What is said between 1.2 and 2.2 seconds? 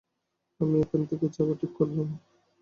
যাওয়াই ঠিক করলাম।